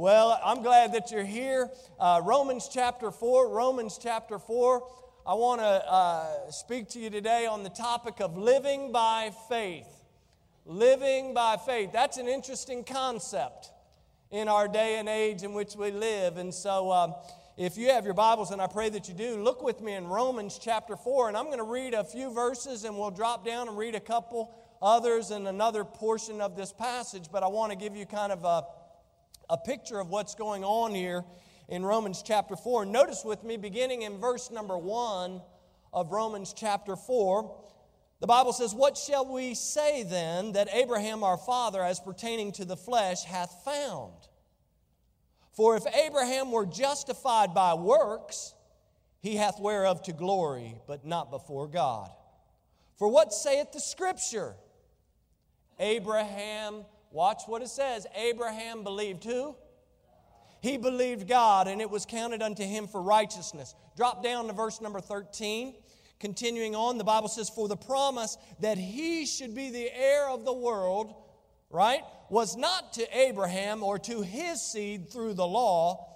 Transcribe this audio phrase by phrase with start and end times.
[0.00, 1.68] Well, I'm glad that you're here.
[1.98, 4.82] Uh, Romans chapter 4, Romans chapter 4.
[5.26, 9.84] I want to uh, speak to you today on the topic of living by faith.
[10.64, 11.90] Living by faith.
[11.92, 13.72] That's an interesting concept
[14.30, 16.38] in our day and age in which we live.
[16.38, 17.14] And so, um,
[17.58, 20.06] if you have your Bibles, and I pray that you do, look with me in
[20.06, 21.28] Romans chapter 4.
[21.28, 24.00] And I'm going to read a few verses and we'll drop down and read a
[24.00, 27.24] couple others in another portion of this passage.
[27.30, 28.64] But I want to give you kind of a
[29.50, 31.24] a picture of what's going on here
[31.68, 32.86] in Romans chapter 4.
[32.86, 35.42] Notice with me, beginning in verse number 1
[35.92, 37.56] of Romans chapter 4,
[38.20, 42.64] the Bible says, What shall we say then that Abraham our father, as pertaining to
[42.64, 44.14] the flesh, hath found?
[45.52, 48.54] For if Abraham were justified by works,
[49.20, 52.10] he hath whereof to glory, but not before God.
[52.98, 54.54] For what saith the Scripture?
[55.80, 58.06] Abraham Watch what it says.
[58.14, 59.56] Abraham believed who?
[60.60, 63.74] He believed God, and it was counted unto him for righteousness.
[63.96, 65.74] Drop down to verse number 13.
[66.20, 70.44] Continuing on, the Bible says, For the promise that he should be the heir of
[70.44, 71.14] the world,
[71.70, 76.06] right, was not to Abraham or to his seed through the law,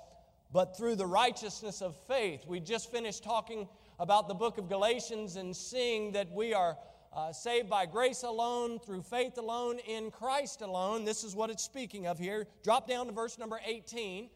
[0.53, 2.45] but through the righteousness of faith.
[2.47, 3.67] We just finished talking
[3.99, 6.77] about the book of Galatians and seeing that we are
[7.15, 11.05] uh, saved by grace alone, through faith alone, in Christ alone.
[11.05, 12.47] This is what it's speaking of here.
[12.63, 14.29] Drop down to verse number 18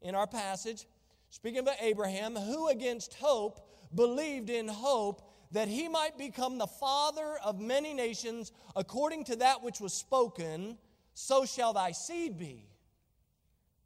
[0.00, 0.86] in our passage.
[1.30, 5.22] Speaking of Abraham, who against hope believed in hope
[5.52, 10.78] that he might become the father of many nations according to that which was spoken,
[11.14, 12.64] so shall thy seed be.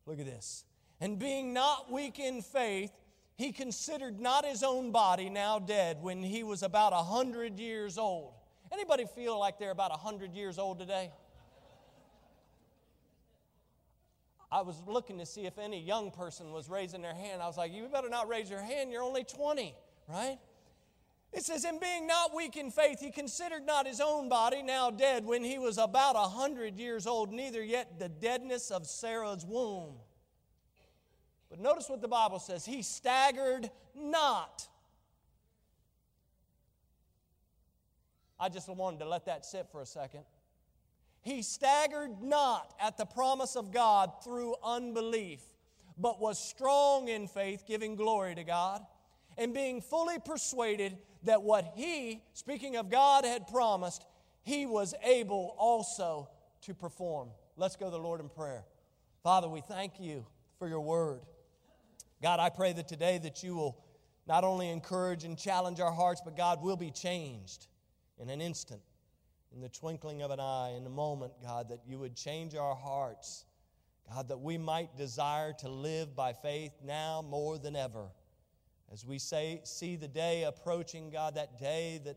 [0.06, 0.64] Look at this.
[1.00, 2.92] And being not weak in faith,
[3.36, 7.98] he considered not his own body now dead when he was about a hundred years
[7.98, 8.32] old
[8.72, 11.10] Anybody feel like they're about 100 years old today?
[14.50, 17.42] I was looking to see if any young person was raising their hand.
[17.42, 18.90] I was like, you better not raise your hand.
[18.90, 19.74] You're only 20,
[20.08, 20.38] right?
[21.32, 24.90] It says, In being not weak in faith, he considered not his own body now
[24.90, 29.44] dead when he was about a hundred years old, neither yet the deadness of Sarah's
[29.44, 29.96] womb.
[31.50, 34.68] But notice what the Bible says He staggered not
[38.38, 40.20] I just wanted to let that sit for a second.
[41.22, 45.40] He staggered not at the promise of God through unbelief,
[45.98, 48.84] but was strong in faith, giving glory to God,
[49.38, 54.04] and being fully persuaded that what he, speaking of God, had promised,
[54.42, 56.28] he was able also
[56.62, 57.30] to perform.
[57.56, 58.64] Let's go to the Lord in prayer.
[59.22, 60.26] Father, we thank you
[60.58, 61.20] for your word.
[62.22, 63.84] God, I pray that today that you will
[64.26, 67.66] not only encourage and challenge our hearts, but God will be changed
[68.18, 68.80] in an instant,
[69.54, 72.74] in the twinkling of an eye, in a moment, God, that you would change our
[72.74, 73.44] hearts.
[74.12, 78.06] God, that we might desire to live by faith now more than ever.
[78.92, 82.16] As we say, see the day approaching, God, that day that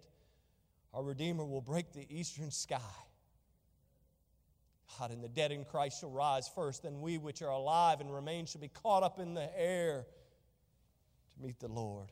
[0.94, 2.78] our Redeemer will break the eastern sky.
[4.98, 8.14] God, and the dead in Christ shall rise first, then we which are alive and
[8.14, 10.06] remain shall be caught up in the air
[11.34, 12.10] to meet the Lord.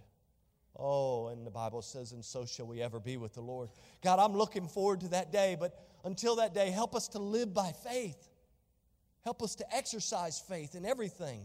[0.79, 3.69] Oh, and the Bible says, and so shall we ever be with the Lord.
[4.03, 7.53] God, I'm looking forward to that day, but until that day, help us to live
[7.53, 8.29] by faith.
[9.23, 11.41] Help us to exercise faith in everything.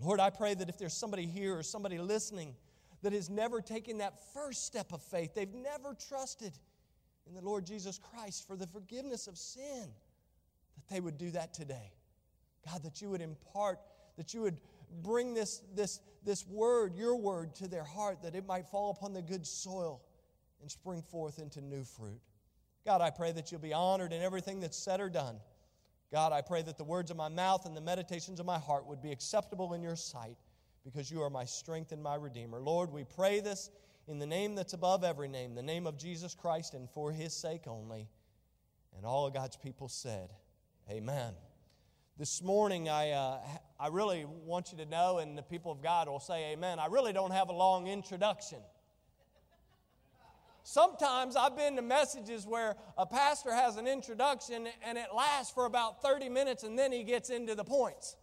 [0.00, 2.54] Lord, I pray that if there's somebody here or somebody listening
[3.02, 6.52] that has never taken that first step of faith, they've never trusted
[7.26, 9.88] in the Lord Jesus Christ for the forgiveness of sin,
[10.74, 11.92] that they would do that today.
[12.70, 13.78] God, that you would impart,
[14.16, 14.56] that you would
[15.02, 19.12] bring this, this, this word, your word, to their heart that it might fall upon
[19.12, 20.02] the good soil
[20.60, 22.20] and spring forth into new fruit.
[22.84, 25.36] God, I pray that you'll be honored in everything that's said or done.
[26.12, 28.86] God, I pray that the words of my mouth and the meditations of my heart
[28.86, 30.36] would be acceptable in your sight
[30.84, 32.60] because you are my strength and my Redeemer.
[32.60, 33.70] Lord, we pray this
[34.08, 37.32] in the name that's above every name, the name of Jesus Christ, and for his
[37.32, 38.08] sake only.
[38.96, 40.30] And all of God's people said,
[40.90, 41.34] Amen.
[42.18, 43.38] This morning, I, uh,
[43.80, 46.78] I really want you to know, and the people of God will say amen.
[46.78, 48.58] I really don't have a long introduction.
[50.62, 55.64] Sometimes I've been to messages where a pastor has an introduction and it lasts for
[55.64, 58.16] about 30 minutes and then he gets into the points.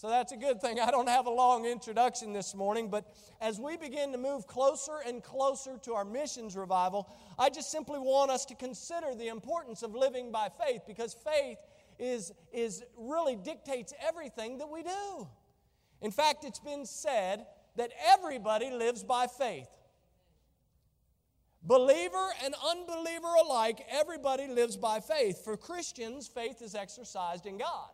[0.00, 0.80] So that's a good thing.
[0.80, 3.04] I don't have a long introduction this morning, but
[3.38, 7.06] as we begin to move closer and closer to our missions revival,
[7.38, 11.58] I just simply want us to consider the importance of living by faith because faith
[11.98, 15.28] is, is really dictates everything that we do.
[16.00, 17.44] In fact, it's been said
[17.76, 19.68] that everybody lives by faith.
[21.62, 25.44] Believer and unbeliever alike, everybody lives by faith.
[25.44, 27.90] For Christians, faith is exercised in God.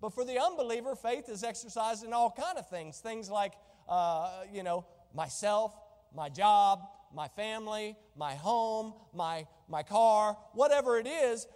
[0.00, 2.98] But for the unbeliever, faith is exercised in all kind of things.
[2.98, 3.52] Things like,
[3.88, 5.74] uh, you know, myself,
[6.14, 6.80] my job,
[7.14, 11.46] my family, my home, my, my car, whatever it is,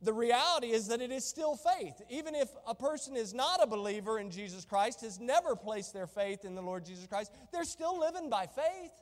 [0.00, 2.00] the reality is that it is still faith.
[2.10, 6.06] Even if a person is not a believer in Jesus Christ, has never placed their
[6.06, 8.92] faith in the Lord Jesus Christ, they're still living by faith.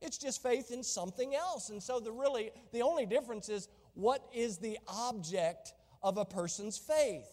[0.00, 1.70] It's just faith in something else.
[1.70, 6.78] And so the really the only difference is what is the object of a person's
[6.78, 7.26] faith.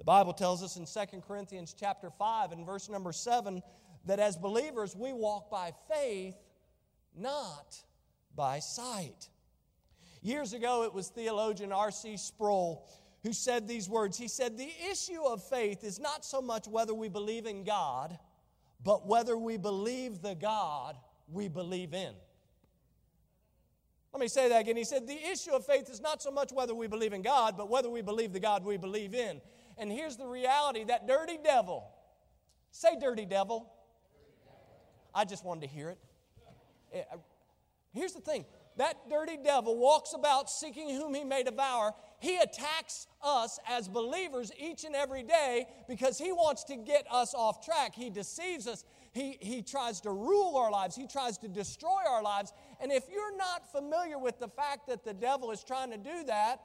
[0.00, 3.62] The Bible tells us in 2 Corinthians chapter 5 and verse number 7
[4.06, 6.36] that as believers we walk by faith,
[7.14, 7.76] not
[8.34, 9.28] by sight.
[10.22, 12.16] Years ago, it was theologian R.C.
[12.16, 12.88] Sproul
[13.24, 14.16] who said these words.
[14.16, 18.18] He said, The issue of faith is not so much whether we believe in God,
[18.82, 20.96] but whether we believe the God
[21.28, 22.14] we believe in.
[24.14, 24.78] Let me say that again.
[24.78, 27.58] He said, The issue of faith is not so much whether we believe in God,
[27.58, 29.42] but whether we believe the God we believe in.
[29.78, 31.90] And here's the reality that dirty devil,
[32.70, 33.72] say dirty devil.
[35.14, 35.98] I just wanted to hear it.
[36.92, 37.02] Eh,
[37.92, 38.44] here's the thing
[38.76, 41.92] that dirty devil walks about seeking whom he may devour.
[42.18, 47.34] He attacks us as believers each and every day because he wants to get us
[47.34, 47.94] off track.
[47.94, 48.84] He deceives us.
[49.12, 50.94] He, he tries to rule our lives.
[50.94, 52.52] He tries to destroy our lives.
[52.80, 56.24] And if you're not familiar with the fact that the devil is trying to do
[56.28, 56.60] that,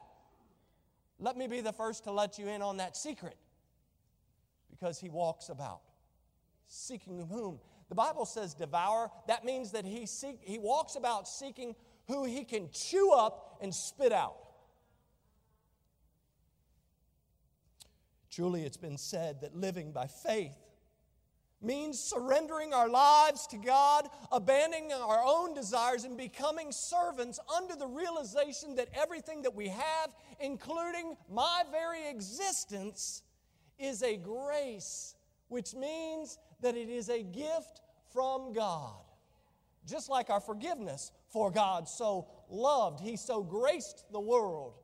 [1.18, 3.36] let me be the first to let you in on that secret.
[4.70, 5.80] Because he walks about
[6.68, 7.58] seeking whom?
[7.88, 9.10] The bible says devour.
[9.28, 11.74] That means that he seek he walks about seeking
[12.08, 14.36] who he can chew up and spit out.
[18.30, 20.56] Truly, it's been said that living by faith
[21.62, 27.86] means surrendering our lives to God, abandoning our own desires, and becoming servants under the
[27.86, 33.22] realization that everything that we have, including my very existence,
[33.78, 35.14] is a grace,
[35.48, 37.80] which means that it is a gift
[38.12, 39.02] from God.
[39.86, 44.74] Just like our forgiveness for God so loved, he so graced the world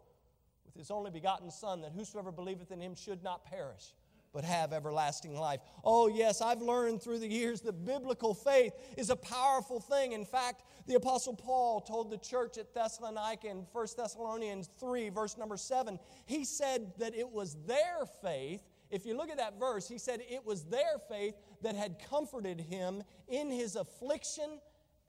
[0.64, 3.94] with his only begotten Son, that whosoever believeth in him should not perish,
[4.32, 5.60] but have everlasting life.
[5.84, 10.12] Oh, yes, I've learned through the years that biblical faith is a powerful thing.
[10.12, 15.36] In fact, the Apostle Paul told the church at Thessalonica in 1 Thessalonians 3, verse
[15.36, 18.62] number 7, he said that it was their faith.
[18.90, 22.60] If you look at that verse, he said it was their faith that had comforted
[22.60, 24.60] him in his affliction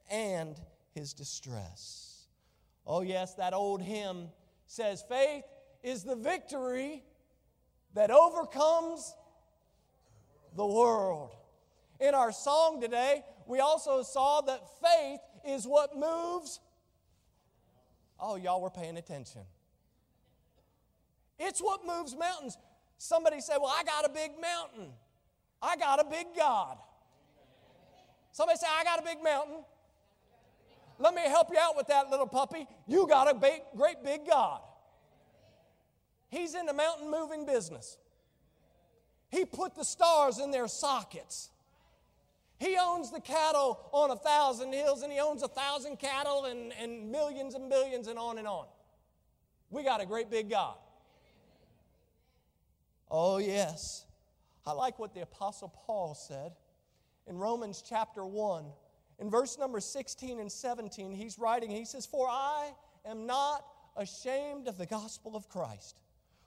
[0.09, 0.59] and
[0.93, 2.27] his distress.
[2.85, 4.29] Oh, yes, that old hymn
[4.67, 5.43] says, Faith
[5.81, 7.03] is the victory
[7.93, 9.15] that overcomes
[10.55, 11.31] the world.
[11.99, 16.59] In our song today, we also saw that faith is what moves.
[18.19, 19.41] Oh, y'all were paying attention.
[21.39, 22.57] It's what moves mountains.
[22.97, 24.93] Somebody said, Well, I got a big mountain.
[25.61, 26.77] I got a big God.
[28.31, 29.63] Somebody say, I got a big mountain.
[30.99, 32.67] Let me help you out with that little puppy.
[32.87, 34.61] You got a big, great big God.
[36.33, 37.97] He's in the mountain moving business.
[39.29, 41.49] He put the stars in their sockets.
[42.59, 46.73] He owns the cattle on a thousand hills, and he owns a thousand cattle and,
[46.73, 48.65] and millions and billions and on and on.
[49.69, 50.75] We got a great big God.
[53.09, 54.05] Oh, yes.
[54.65, 56.53] I like what the Apostle Paul said
[57.27, 58.65] in Romans chapter 1
[59.19, 62.71] in verse number 16 and 17, he's writing, he says, For I
[63.05, 63.65] am not
[63.95, 65.99] ashamed of the gospel of Christ.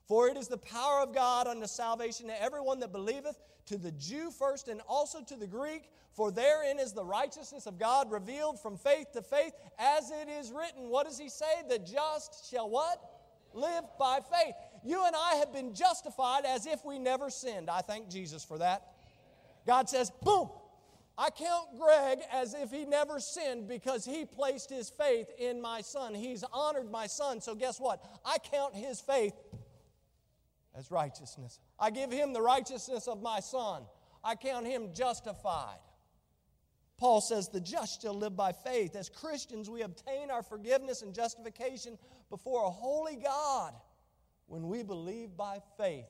[0.07, 3.91] For it is the power of God unto salvation to everyone that believeth, to the
[3.93, 5.91] Jew first and also to the Greek.
[6.13, 10.53] For therein is the righteousness of God revealed from faith to faith, as it is
[10.53, 10.89] written.
[10.89, 11.63] What does he say?
[11.69, 12.99] The just shall what?
[13.53, 14.55] Live by faith.
[14.85, 17.69] You and I have been justified as if we never sinned.
[17.69, 18.83] I thank Jesus for that.
[19.67, 20.49] God says, boom,
[21.19, 25.81] I count Greg as if he never sinned because he placed his faith in my
[25.81, 26.15] son.
[26.15, 27.41] He's honored my son.
[27.41, 28.03] So, guess what?
[28.25, 29.33] I count his faith
[30.77, 31.59] as righteousness.
[31.79, 33.83] I give him the righteousness of my son.
[34.23, 35.79] I count him justified.
[36.99, 38.97] Paul says, The just shall live by faith.
[38.97, 41.99] As Christians, we obtain our forgiveness and justification
[42.31, 43.75] before a holy God
[44.47, 46.07] when we believe by faith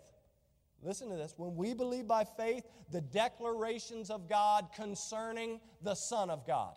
[0.82, 1.34] Listen to this.
[1.36, 6.76] When we believe by faith the declarations of God concerning the Son of God,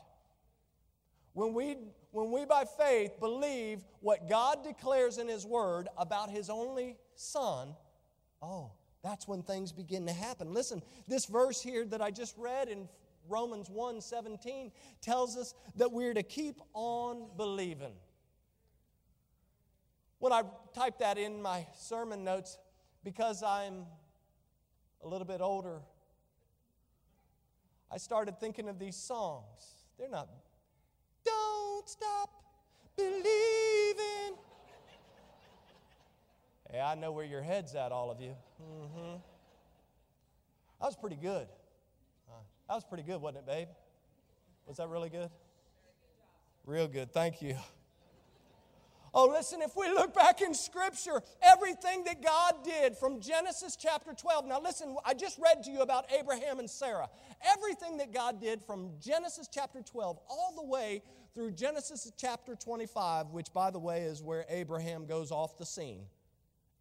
[1.33, 1.77] when we,
[2.11, 7.75] when we by faith believe what God declares in His Word about His only Son,
[8.41, 8.71] oh,
[9.03, 10.53] that's when things begin to happen.
[10.53, 12.87] Listen, this verse here that I just read in
[13.27, 14.71] Romans 1 17
[15.01, 17.91] tells us that we're to keep on believing.
[20.19, 22.57] When I typed that in my sermon notes,
[23.03, 23.85] because I'm
[25.03, 25.81] a little bit older,
[27.91, 29.73] I started thinking of these songs.
[29.97, 30.29] They're not,
[31.25, 32.29] don't stop
[32.95, 34.37] believing.
[36.71, 38.35] Hey, I know where your head's at, all of you.
[38.61, 39.17] Mm-hmm.
[40.79, 41.47] That was pretty good.
[42.67, 43.67] That was pretty good, wasn't it, babe?
[44.67, 45.31] Was that really good?
[46.65, 47.11] Real good.
[47.11, 47.55] Thank you.
[49.11, 54.13] Oh, listen, if we look back in Scripture, everything that God did from Genesis chapter
[54.13, 54.45] 12.
[54.45, 57.09] Now, listen, I just read to you about Abraham and Sarah.
[57.43, 61.01] Everything that God did from Genesis chapter 12 all the way
[61.33, 66.03] through Genesis chapter 25, which, by the way, is where Abraham goes off the scene.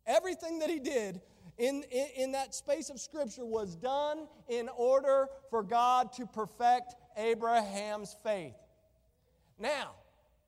[0.09, 1.21] Everything that he did
[1.59, 6.95] in, in, in, that space of Scripture was done in order for God to perfect
[7.17, 8.55] Abraham's faith.
[9.59, 9.91] Now,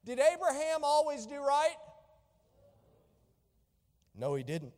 [0.04, 1.76] did Abraham always do right?
[4.16, 4.72] No, he didn't.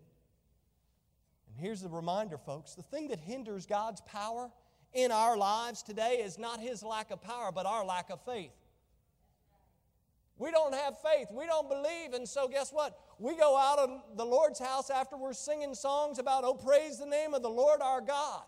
[1.48, 4.50] And here's the reminder, folks the thing that hinders God's power
[4.92, 8.52] in our lives today is not his lack of power, but our lack of faith.
[10.42, 11.28] We don't have faith.
[11.30, 12.14] We don't believe.
[12.14, 12.98] And so, guess what?
[13.20, 17.06] We go out of the Lord's house after we're singing songs about, oh, praise the
[17.06, 18.42] name of the Lord our God.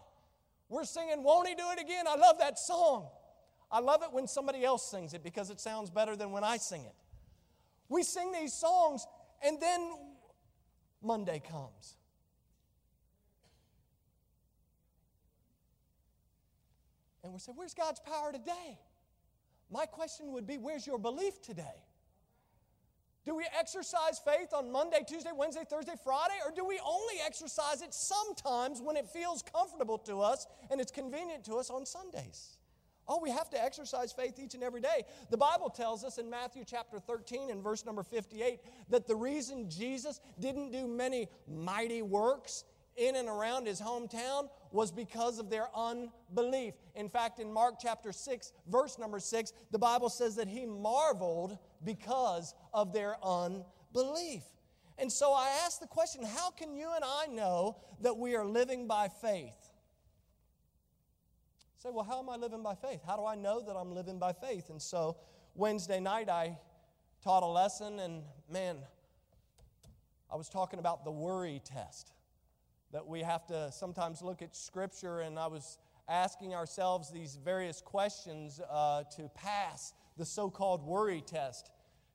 [0.69, 2.07] We're singing, won't he do it again?
[2.09, 3.07] I love that song.
[3.71, 6.57] I love it when somebody else sings it because it sounds better than when I
[6.57, 6.97] sing it.
[7.89, 9.07] We sing these songs,
[9.41, 9.95] and then
[11.01, 11.95] Monday comes.
[17.23, 18.81] And we say, Where's God's power today?
[19.71, 21.84] My question would be where's your belief today?
[23.25, 27.81] Do we exercise faith on Monday, Tuesday, Wednesday, Thursday, Friday, or do we only exercise
[27.81, 32.59] it sometimes when it feels comfortable to us and it's convenient to us on Sundays?
[33.07, 35.05] Oh, we have to exercise faith each and every day.
[35.31, 39.69] The Bible tells us in Matthew chapter 13 and verse number 58 that the reason
[39.69, 42.65] Jesus didn't do many mighty works
[42.97, 46.75] in and around his hometown was because of their unbelief.
[46.95, 51.59] In fact, in Mark chapter 6, verse number 6, the Bible says that he marveled
[51.85, 54.43] because of their unbelief.
[54.99, 58.45] And so I ask the question how can you and I know that we are
[58.45, 59.53] living by faith?
[61.79, 63.01] Say, well, how am I living by faith?
[63.07, 64.71] How do I know that I'm living by faith?
[64.71, 65.19] And so
[65.55, 66.57] Wednesday night I
[67.23, 68.79] taught a lesson, and man,
[70.33, 72.14] I was talking about the worry test
[72.95, 77.81] that we have to sometimes look at Scripture, and I was asking ourselves these various
[77.81, 81.73] questions uh, to pass the so called worry test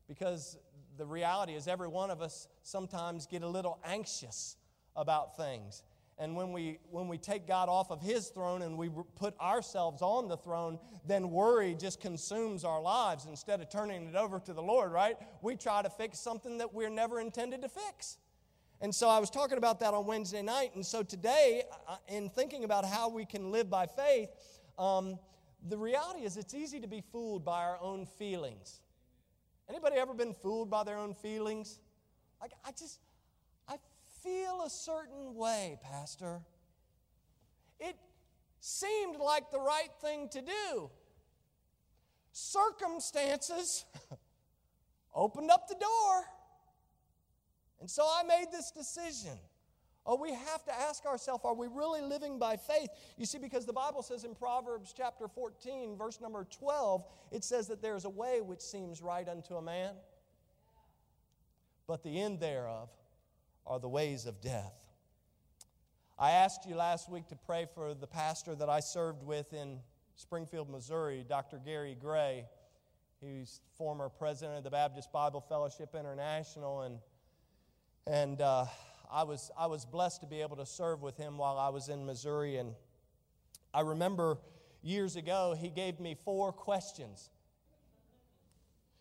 [0.08, 0.58] because
[0.98, 4.56] the reality is every one of us sometimes get a little anxious
[4.96, 5.84] about things.
[6.18, 10.02] And when we, when we take God off of His throne and we put ourselves
[10.02, 14.54] on the throne, then worry just consumes our lives instead of turning it over to
[14.54, 15.18] the Lord, right?
[15.42, 18.18] We try to fix something that we're never intended to fix.
[18.82, 20.72] And so I was talking about that on Wednesday night.
[20.76, 24.30] And so today, uh, in thinking about how we can live by faith,
[24.78, 25.20] um,
[25.68, 28.80] the reality is it's easy to be fooled by our own feelings.
[29.68, 31.80] Anybody ever been fooled by their own feelings?
[32.40, 33.00] Like, I just,
[33.68, 33.76] I
[34.24, 36.40] feel a certain way, Pastor.
[37.82, 37.98] It
[38.62, 40.90] seemed like the right thing to do.
[42.32, 43.86] Circumstances
[45.14, 46.24] opened up the door.
[47.80, 49.38] And so I made this decision.
[50.06, 52.90] Oh, we have to ask ourselves, are we really living by faith?
[53.18, 57.68] You see, because the Bible says in Proverbs chapter 14, verse number 12, it says
[57.68, 59.94] that there is a way which seems right unto a man,
[61.86, 62.90] but the end thereof
[63.68, 64.74] are the ways of death.
[66.18, 69.80] I asked you last week to pray for the pastor that I served with in
[70.16, 71.62] Springfield, Missouri, Dr.
[71.64, 72.46] Gary Gray.
[73.22, 77.00] He's former president of the Baptist Bible Fellowship International and
[78.08, 78.66] and uh,
[79.12, 81.90] I, was, I was blessed to be able to serve with him while I was
[81.90, 82.58] in Missouri.
[82.58, 82.74] And
[83.74, 84.38] I remember
[84.82, 87.30] years ago, he gave me four questions.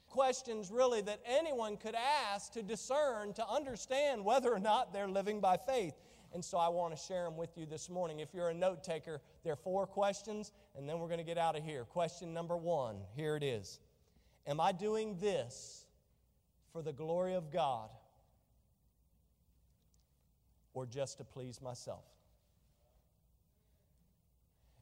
[0.09, 5.41] Questions, really, that anyone could ask to discern, to understand whether or not they're living
[5.41, 5.95] by faith.
[6.33, 8.21] And so I want to share them with you this morning.
[8.21, 11.39] If you're a note taker, there are four questions, and then we're going to get
[11.39, 11.85] out of here.
[11.85, 13.81] Question number one here it is
[14.47, 15.87] Am I doing this
[16.73, 17.89] for the glory of God
[20.79, 22.05] or just to please myself?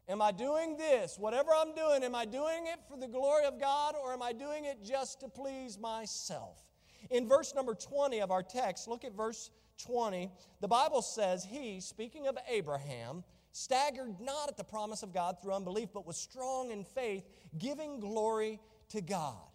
[0.08, 3.58] Am I doing this, whatever I'm doing, am I doing it for the glory of
[3.58, 6.62] God or am I doing it just to please myself?
[7.10, 9.50] In verse number 20 of our text, look at verse
[9.84, 10.30] 20.
[10.60, 15.54] The Bible says, He, speaking of Abraham, staggered not at the promise of God through
[15.54, 17.24] unbelief, but was strong in faith,
[17.58, 18.60] giving glory
[18.90, 19.48] to God.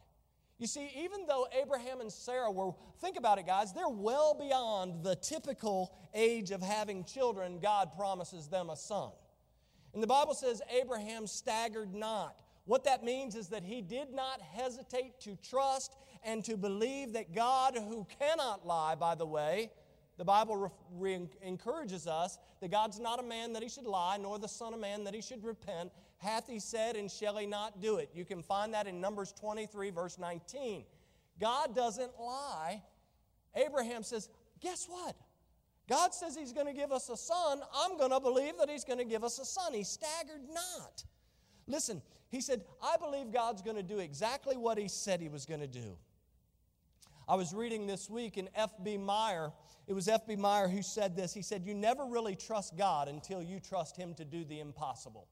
[0.61, 5.03] You see, even though Abraham and Sarah were, think about it, guys, they're well beyond
[5.03, 9.09] the typical age of having children, God promises them a son.
[9.95, 12.35] And the Bible says Abraham staggered not.
[12.65, 17.33] What that means is that he did not hesitate to trust and to believe that
[17.33, 19.71] God, who cannot lie, by the way,
[20.19, 24.37] the Bible re- encourages us that God's not a man that he should lie, nor
[24.37, 25.91] the Son of Man that he should repent.
[26.21, 28.09] Hath he said, and shall he not do it?
[28.13, 30.83] You can find that in Numbers 23, verse 19.
[31.39, 32.83] God doesn't lie.
[33.55, 35.15] Abraham says, Guess what?
[35.89, 37.61] God says he's going to give us a son.
[37.75, 39.73] I'm going to believe that he's going to give us a son.
[39.73, 41.03] He staggered not.
[41.65, 45.47] Listen, he said, I believe God's going to do exactly what he said he was
[45.47, 45.97] going to do.
[47.27, 48.97] I was reading this week in F.B.
[48.97, 49.51] Meyer.
[49.87, 50.35] It was F.B.
[50.35, 51.33] Meyer who said this.
[51.33, 55.27] He said, You never really trust God until you trust him to do the impossible.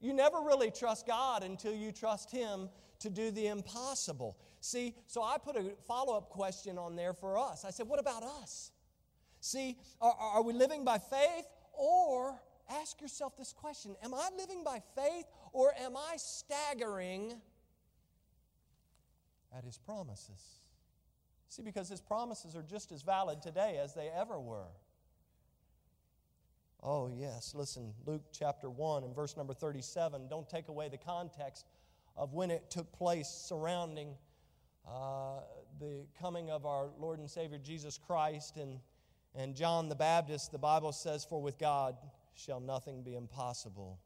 [0.00, 2.68] You never really trust God until you trust Him
[3.00, 4.36] to do the impossible.
[4.60, 7.64] See, so I put a follow up question on there for us.
[7.64, 8.72] I said, What about us?
[9.40, 12.40] See, are, are we living by faith or
[12.70, 17.34] ask yourself this question Am I living by faith or am I staggering
[19.56, 20.60] at His promises?
[21.48, 24.68] See, because His promises are just as valid today as they ever were.
[26.82, 27.54] Oh, yes.
[27.54, 30.28] Listen, Luke chapter 1 and verse number 37.
[30.28, 31.66] Don't take away the context
[32.16, 34.14] of when it took place surrounding
[34.86, 35.40] uh,
[35.80, 38.78] the coming of our Lord and Savior Jesus Christ and,
[39.34, 40.52] and John the Baptist.
[40.52, 41.96] The Bible says, For with God
[42.34, 43.98] shall nothing be impossible.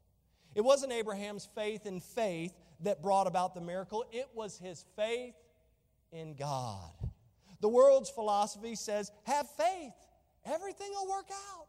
[0.55, 5.35] It wasn't Abraham's faith in faith that brought about the miracle, it was his faith
[6.11, 6.91] in God.
[7.61, 9.93] The world's philosophy says, Have faith,
[10.45, 11.67] everything will work out.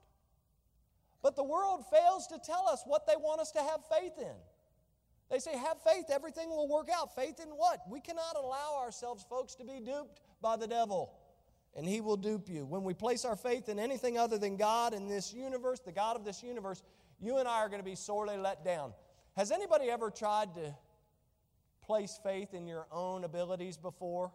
[1.24, 4.36] But the world fails to tell us what they want us to have faith in.
[5.30, 7.14] They say, have faith, everything will work out.
[7.16, 7.80] Faith in what?
[7.88, 11.14] We cannot allow ourselves, folks, to be duped by the devil,
[11.74, 12.66] and he will dupe you.
[12.66, 16.14] When we place our faith in anything other than God in this universe, the God
[16.14, 16.82] of this universe,
[17.18, 18.92] you and I are going to be sorely let down.
[19.34, 20.74] Has anybody ever tried to
[21.82, 24.30] place faith in your own abilities before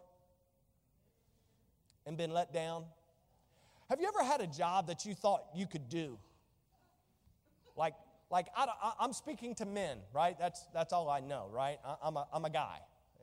[2.04, 2.84] and been let down?
[3.88, 6.18] Have you ever had a job that you thought you could do?
[7.80, 7.94] Like,
[8.30, 8.66] like I,
[9.00, 10.38] am speaking to men, right?
[10.38, 11.78] That's, that's all I know, right?
[11.82, 12.76] I, am a, I'm a guy,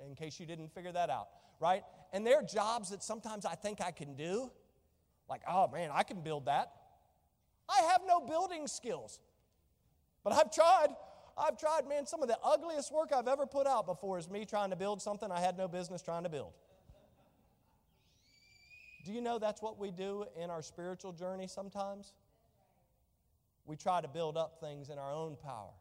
[0.04, 1.28] in case you didn't figure that out,
[1.60, 1.84] right?
[2.12, 4.52] And there are jobs that sometimes I think I can do.
[5.30, 6.72] Like, oh man, I can build that.
[7.70, 9.20] I have no building skills,
[10.24, 10.88] but I've tried.
[11.38, 12.08] I've tried, man.
[12.08, 15.04] Some of the ugliest work I've ever put out before is me trying to build
[15.04, 16.54] something I had no business trying to build.
[19.06, 22.14] Do you know that's what we do in our spiritual journey sometimes?
[23.68, 25.74] We try to build up things in our own power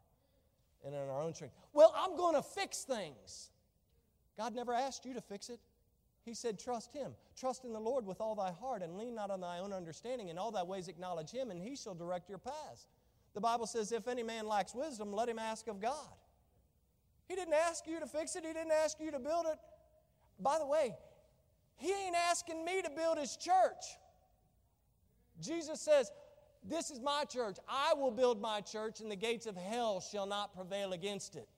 [0.85, 1.55] and in our own strength.
[1.72, 3.51] Well, I'm going to fix things.
[4.37, 5.61] God never asked you to fix it.
[6.25, 7.12] He said, Trust Him.
[7.38, 10.29] Trust in the Lord with all thy heart and lean not on thy own understanding.
[10.29, 12.87] In all thy ways acknowledge Him, and He shall direct your paths.
[13.35, 16.09] The Bible says, If any man lacks wisdom, let him ask of God.
[17.29, 19.59] He didn't ask you to fix it, He didn't ask you to build it.
[20.40, 20.96] By the way,
[21.77, 23.85] He ain't asking me to build His church.
[25.40, 26.11] Jesus says,
[26.64, 27.57] this is my church.
[27.69, 31.49] I will build my church, and the gates of hell shall not prevail against it.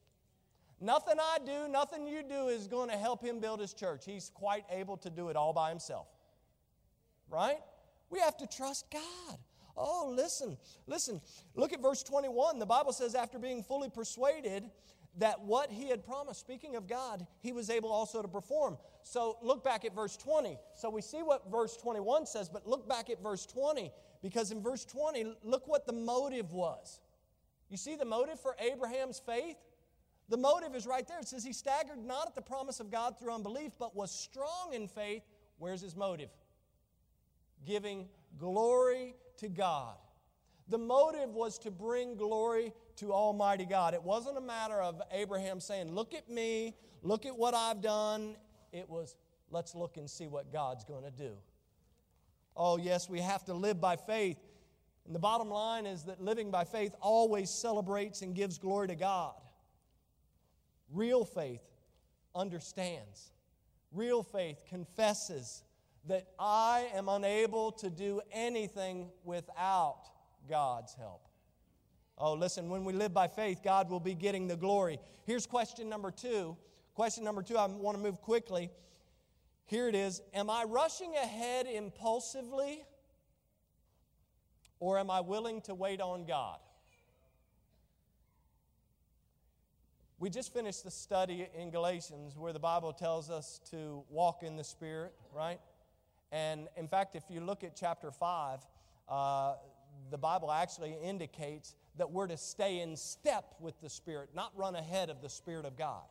[0.80, 4.04] Nothing I do, nothing you do is going to help him build his church.
[4.04, 6.06] He's quite able to do it all by himself.
[7.28, 7.58] Right?
[8.10, 9.38] We have to trust God.
[9.76, 10.56] Oh, listen,
[10.86, 11.20] listen.
[11.54, 12.58] Look at verse 21.
[12.58, 14.70] The Bible says, after being fully persuaded
[15.18, 18.78] that what he had promised, speaking of God, he was able also to perform.
[19.02, 20.58] So look back at verse 20.
[20.74, 23.92] So we see what verse 21 says, but look back at verse 20.
[24.22, 27.00] Because in verse 20, look what the motive was.
[27.68, 29.56] You see the motive for Abraham's faith?
[30.28, 31.20] The motive is right there.
[31.20, 34.72] It says he staggered not at the promise of God through unbelief, but was strong
[34.72, 35.22] in faith.
[35.58, 36.30] Where's his motive?
[37.66, 39.96] Giving glory to God.
[40.68, 43.94] The motive was to bring glory to Almighty God.
[43.94, 48.36] It wasn't a matter of Abraham saying, Look at me, look at what I've done.
[48.70, 49.16] It was,
[49.50, 51.32] Let's look and see what God's going to do.
[52.58, 54.36] Oh, yes, we have to live by faith.
[55.06, 58.96] And the bottom line is that living by faith always celebrates and gives glory to
[58.96, 59.34] God.
[60.92, 61.62] Real faith
[62.34, 63.30] understands.
[63.92, 65.62] Real faith confesses
[66.08, 70.02] that I am unable to do anything without
[70.48, 71.28] God's help.
[72.16, 74.98] Oh, listen, when we live by faith, God will be getting the glory.
[75.24, 76.56] Here's question number two.
[76.94, 78.70] Question number two, I want to move quickly.
[79.68, 82.84] Here it is Am I rushing ahead impulsively
[84.80, 86.58] or am I willing to wait on God?
[90.18, 94.56] We just finished the study in Galatians where the Bible tells us to walk in
[94.56, 95.60] the Spirit, right?
[96.32, 98.60] And in fact, if you look at chapter 5,
[99.08, 99.54] uh,
[100.10, 104.74] the Bible actually indicates that we're to stay in step with the Spirit, not run
[104.76, 106.04] ahead of the Spirit of God.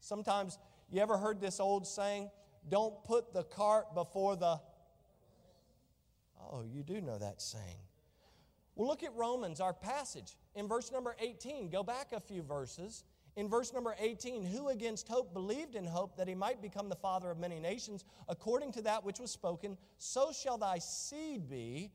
[0.00, 0.58] Sometimes,
[0.90, 2.30] you ever heard this old saying,
[2.68, 4.60] don't put the cart before the.
[6.40, 7.78] Oh, you do know that saying.
[8.74, 10.36] Well, look at Romans, our passage.
[10.54, 13.04] In verse number 18, go back a few verses.
[13.36, 16.96] In verse number 18, who against hope believed in hope that he might become the
[16.96, 21.90] father of many nations, according to that which was spoken, so shall thy seed be.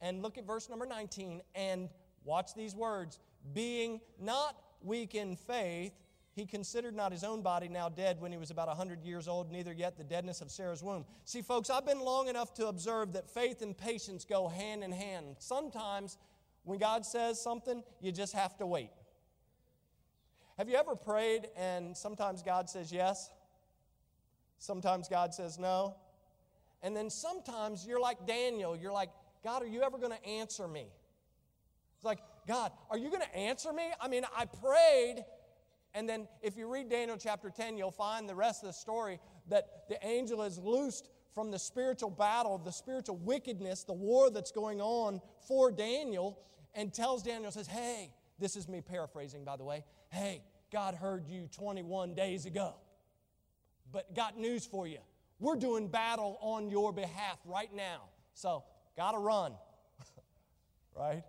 [0.00, 1.88] And look at verse number 19, and
[2.24, 3.20] watch these words
[3.52, 5.92] being not weak in faith,
[6.32, 9.50] he considered not his own body now dead when he was about 100 years old,
[9.50, 11.04] neither yet the deadness of Sarah's womb.
[11.24, 14.92] See, folks, I've been long enough to observe that faith and patience go hand in
[14.92, 15.36] hand.
[15.38, 16.18] Sometimes
[16.64, 18.90] when God says something, you just have to wait.
[20.56, 23.30] Have you ever prayed and sometimes God says yes?
[24.58, 25.96] Sometimes God says no.
[26.82, 28.76] And then sometimes you're like Daniel.
[28.76, 29.10] You're like,
[29.42, 30.86] God, are you ever going to answer me?
[31.96, 33.84] It's like, God, are you going to answer me?
[34.00, 35.24] I mean, I prayed.
[35.94, 39.18] And then if you read Daniel chapter 10, you'll find the rest of the story
[39.48, 44.52] that the angel is loosed from the spiritual battle, the spiritual wickedness, the war that's
[44.52, 46.38] going on for Daniel,
[46.74, 49.84] and tells Daniel, says, Hey, this is me paraphrasing, by the way.
[50.10, 52.74] Hey, God heard you 21 days ago.
[53.92, 54.98] But got news for you.
[55.40, 58.02] We're doing battle on your behalf right now.
[58.34, 58.64] So,
[58.96, 59.54] got to run.
[60.96, 61.24] right?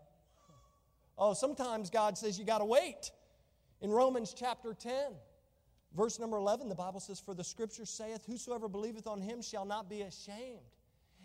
[1.17, 3.11] Oh, sometimes God says you got to wait.
[3.81, 4.93] In Romans chapter 10,
[5.97, 9.65] verse number 11, the Bible says, For the scripture saith, Whosoever believeth on him shall
[9.65, 10.59] not be ashamed.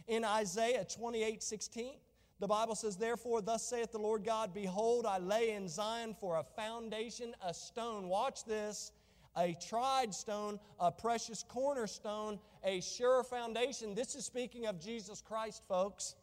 [0.08, 1.92] In Isaiah 28 16,
[2.40, 6.38] the Bible says, Therefore, thus saith the Lord God, Behold, I lay in Zion for
[6.38, 8.08] a foundation, a stone.
[8.08, 8.92] Watch this
[9.36, 13.94] a tried stone, a precious cornerstone, a sure foundation.
[13.94, 16.14] This is speaking of Jesus Christ, folks.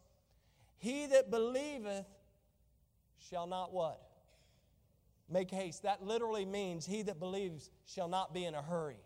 [0.78, 2.06] He that believeth
[3.30, 4.00] shall not what?
[5.28, 5.82] Make haste.
[5.82, 9.00] That literally means he that believes shall not be in a hurry.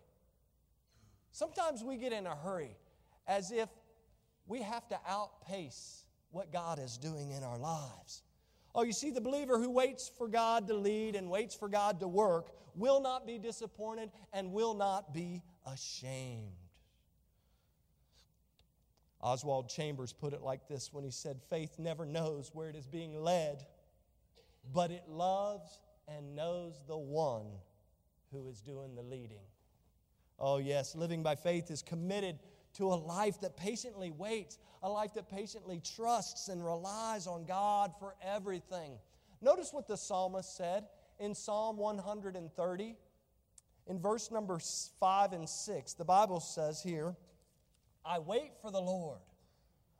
[1.31, 2.75] Sometimes we get in a hurry
[3.27, 3.69] as if
[4.47, 8.23] we have to outpace what God is doing in our lives.
[8.75, 11.99] Oh, you see, the believer who waits for God to lead and waits for God
[12.01, 16.51] to work will not be disappointed and will not be ashamed.
[19.21, 22.87] Oswald Chambers put it like this when he said, Faith never knows where it is
[22.87, 23.65] being led,
[24.71, 25.79] but it loves
[26.15, 27.45] and knows the one
[28.31, 29.43] who is doing the leading.
[30.39, 32.39] Oh, yes, living by faith is committed
[32.75, 37.91] to a life that patiently waits, a life that patiently trusts and relies on God
[37.99, 38.93] for everything.
[39.41, 40.85] Notice what the psalmist said
[41.19, 42.95] in Psalm 130.
[43.87, 44.59] In verse number
[44.99, 47.15] 5 and 6, the Bible says here,
[48.05, 49.19] I wait for the Lord.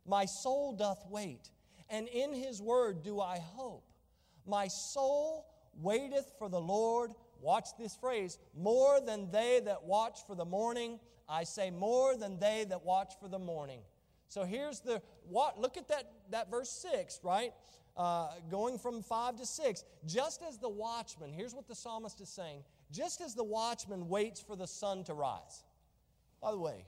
[0.06, 1.50] My soul doth wait,
[1.90, 3.92] and in his word do I hope.
[4.46, 5.46] My soul
[5.82, 7.12] waiteth for the Lord.
[7.42, 11.00] Watch this phrase more than they that watch for the morning.
[11.28, 13.80] I say more than they that watch for the morning.
[14.28, 17.54] So here's the what look at that, that verse 6, right?
[17.98, 19.84] Uh, going from 5 to 6.
[20.06, 24.42] Just as the watchman, here's what the psalmist is saying just as the watchman waits
[24.42, 25.64] for the sun to rise.
[26.42, 26.86] By the way,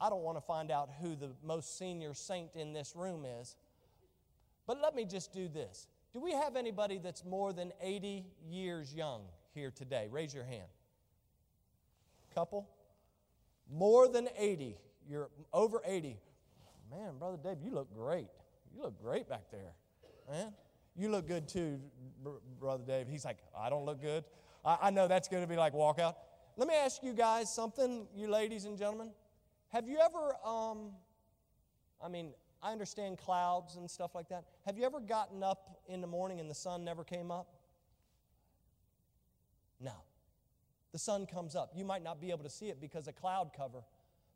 [0.00, 3.56] I don't want to find out who the most senior saint in this room is,
[4.66, 5.86] but let me just do this.
[6.16, 10.08] Do we have anybody that's more than 80 years young here today?
[10.10, 10.64] Raise your hand.
[12.34, 12.66] Couple?
[13.70, 14.76] more than 80,
[15.08, 16.18] you're over 80.
[16.90, 18.28] Man, Brother Dave, you look great.
[18.74, 19.74] You look great back there.
[20.30, 20.52] Man,
[20.94, 21.80] you look good too,
[22.60, 23.08] Brother Dave.
[23.08, 24.24] He's like, I don't look good.
[24.64, 26.14] I, I know that's going to be like walkout.
[26.56, 29.10] Let me ask you guys something, you ladies and gentlemen.
[29.68, 30.92] Have you ever, um,
[32.02, 34.44] I mean, I understand clouds and stuff like that.
[34.64, 37.48] Have you ever gotten up in the morning and the sun never came up?
[39.80, 39.92] No
[40.96, 41.72] the sun comes up.
[41.76, 43.82] You might not be able to see it because of cloud cover,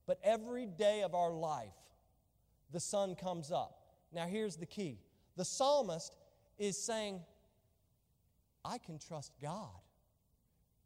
[0.06, 1.72] but every day of our life,
[2.70, 3.80] the sun comes up.
[4.12, 4.98] Now, here's the key
[5.38, 6.14] the psalmist
[6.58, 7.22] is saying,
[8.62, 9.70] I can trust God,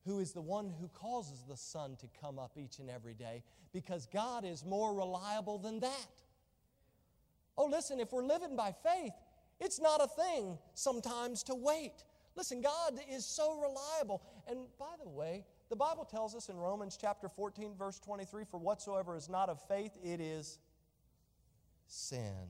[0.05, 3.43] who is the one who causes the sun to come up each and every day,
[3.73, 6.23] because God is more reliable than that.
[7.57, 9.13] Oh, listen, if we're living by faith,
[9.61, 12.05] it's not a thing sometimes to wait.
[12.37, 14.23] Listen, God is so reliable.
[14.49, 18.59] And by the way, the Bible tells us in Romans chapter 14, verse 23 for
[18.59, 20.59] whatsoever is not of faith, it is
[21.87, 22.49] sin.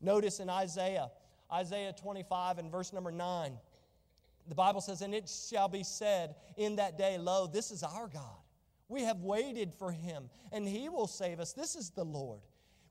[0.00, 1.10] Notice in Isaiah,
[1.52, 3.58] Isaiah 25 and verse number 9,
[4.48, 8.08] The Bible says, And it shall be said in that day, Lo, this is our
[8.08, 8.38] God.
[8.88, 11.52] We have waited for him, and he will save us.
[11.52, 12.40] This is the Lord.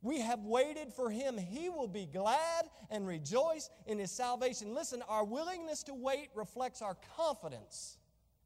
[0.04, 1.38] We have waited for him.
[1.38, 4.76] He will be glad and rejoice in his salvation.
[4.76, 7.98] Listen, our willingness to wait reflects our confidence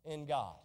[0.05, 0.55] in God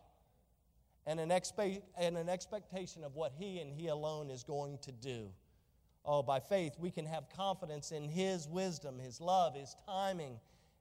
[1.07, 4.93] and an, expe- and an expectation of what he and he alone is going to
[4.93, 5.31] do.
[6.05, 10.39] Oh, by faith, we can have confidence in his wisdom, his love, his timing,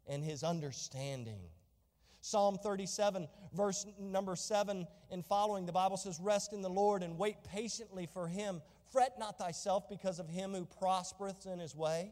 [0.07, 1.39] and his understanding.
[2.19, 7.17] Psalm 37, verse number 7 and following, the Bible says, Rest in the Lord and
[7.17, 8.61] wait patiently for him.
[8.91, 12.11] Fret not thyself because of him who prospereth in his way,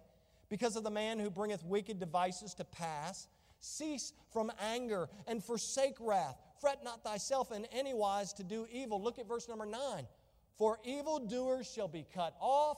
[0.50, 3.28] because of the man who bringeth wicked devices to pass.
[3.60, 6.38] Cease from anger and forsake wrath.
[6.62, 9.02] Fret not thyself in any wise to do evil.
[9.02, 10.08] Look at verse number 9.
[10.58, 12.78] For evildoers shall be cut off,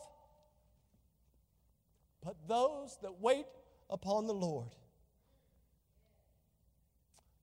[2.24, 3.46] but those that wait
[3.90, 4.70] upon the Lord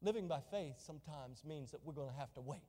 [0.00, 2.62] Living by faith sometimes means that we're going to have to wait.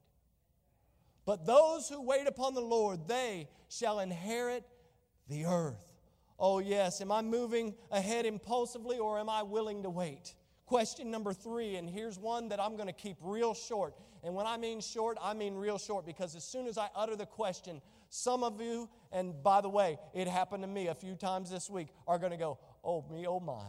[1.25, 4.63] But those who wait upon the Lord, they shall inherit
[5.27, 5.86] the earth.
[6.39, 7.01] Oh, yes.
[7.01, 10.34] Am I moving ahead impulsively or am I willing to wait?
[10.65, 13.95] Question number three, and here's one that I'm going to keep real short.
[14.23, 17.15] And when I mean short, I mean real short because as soon as I utter
[17.15, 21.15] the question, some of you, and by the way, it happened to me a few
[21.15, 23.65] times this week, are going to go, oh, me, oh, my.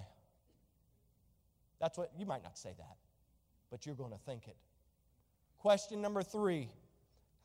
[1.81, 2.97] That's what, you might not say that
[3.71, 4.57] but you're going to think it.
[5.59, 6.69] Question number three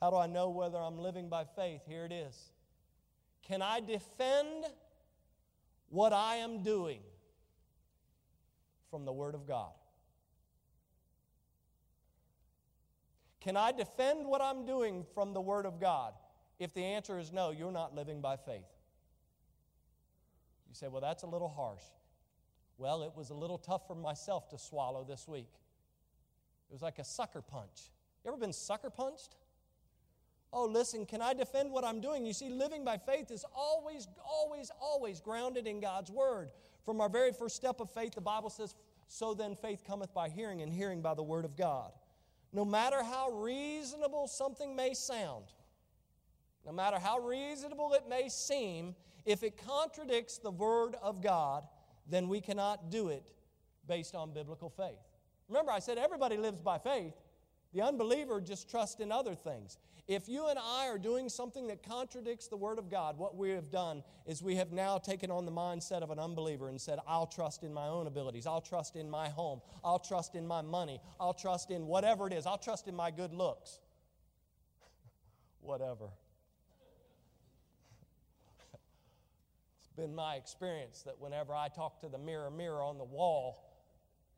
[0.01, 1.81] How do I know whether I'm living by faith?
[1.87, 2.51] Here it is.
[3.41, 4.65] Can I defend
[5.89, 6.99] what I am doing
[8.89, 9.71] from the Word of God?
[13.39, 16.13] Can I defend what I'm doing from the Word of God?
[16.57, 18.65] If the answer is no, you're not living by faith.
[20.67, 21.83] You say, well, that's a little harsh.
[22.77, 25.51] Well, it was a little tough for myself to swallow this week.
[26.69, 27.91] It was like a sucker punch.
[28.23, 29.35] You ever been sucker punched?
[30.57, 32.25] Oh, listen, can I defend what I'm doing?
[32.25, 36.49] You see, living by faith is always, always, always grounded in God's Word.
[36.85, 38.73] From our very first step of faith, the Bible says,
[39.09, 41.91] So then faith cometh by hearing, and hearing by the Word of God.
[42.53, 45.43] No matter how reasonable something may sound,
[46.65, 51.67] no matter how reasonable it may seem, if it contradicts the Word of God,
[52.07, 53.33] then we cannot do it
[53.89, 55.03] based on biblical faith.
[55.49, 57.13] Remember, I said everybody lives by faith.
[57.73, 59.77] The unbeliever just trusts in other things.
[60.07, 63.49] If you and I are doing something that contradicts the Word of God, what we
[63.51, 66.99] have done is we have now taken on the mindset of an unbeliever and said,
[67.07, 68.45] I'll trust in my own abilities.
[68.45, 69.61] I'll trust in my home.
[69.83, 71.01] I'll trust in my money.
[71.19, 72.45] I'll trust in whatever it is.
[72.45, 73.79] I'll trust in my good looks.
[75.61, 76.09] whatever.
[78.73, 83.71] it's been my experience that whenever I talk to the mirror, mirror on the wall,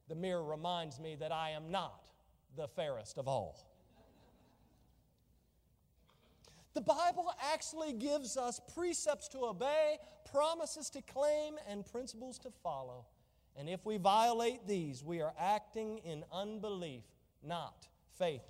[0.07, 2.09] the mirror reminds me that I am not
[2.55, 3.67] the fairest of all.
[6.77, 9.97] The Bible actually gives us precepts to obey,
[10.31, 13.07] promises to claim, and principles to follow.
[13.55, 17.01] And if we violate these, we are acting in unbelief,
[17.41, 17.87] not
[18.19, 18.43] faith.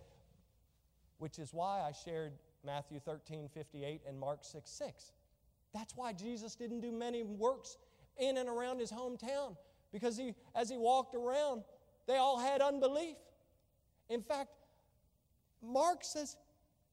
[1.19, 2.33] Which is why I shared
[2.65, 5.13] Matthew 13, 58 and Mark 6, 6.
[5.73, 7.77] That's why Jesus didn't do many works
[8.17, 9.55] in and around his hometown
[9.93, 11.63] because he, as he walked around,
[12.07, 13.15] they all had unbelief.
[14.09, 14.49] In fact,
[15.63, 16.35] Mark says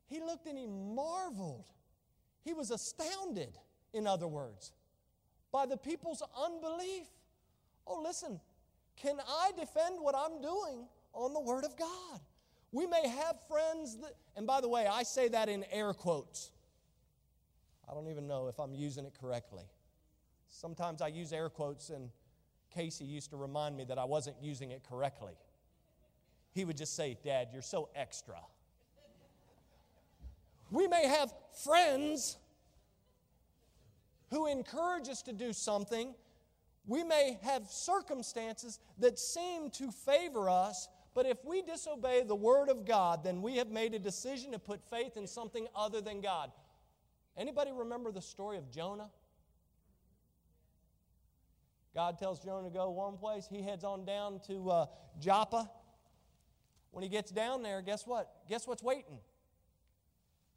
[0.07, 1.67] he looked and he marveled.
[2.45, 3.59] He was astounded,
[3.93, 4.73] in other words,
[5.51, 7.07] by the people's unbelief.
[7.87, 8.41] Oh, listen,
[8.97, 12.21] can I defend what I'm doing on the Word of God?
[12.73, 16.51] We may have friends that, and by the way, I say that in air quotes.
[17.89, 19.65] I don't even know if I'm using it correctly.
[20.49, 22.11] Sometimes I use air quotes and
[22.75, 25.35] Casey used to remind me that I wasn't using it correctly.
[26.53, 28.39] He would just say, Dad, you're so extra.
[30.75, 31.33] We may have
[31.63, 32.37] friends
[34.31, 36.17] who encourage us to do something.
[36.85, 42.69] We may have circumstances that seem to favor us, but if we disobey the Word
[42.71, 46.21] of God, then we have made a decision to put faith in something other than
[46.21, 46.51] God.
[47.37, 49.11] Anybody remember the story of Jonah?
[51.95, 53.47] God tells Jonah to go one place.
[53.49, 54.87] He heads on down to uh,
[55.21, 55.71] Joppa.
[56.91, 58.29] When he gets down there, guess what?
[58.49, 59.21] Guess what's waiting?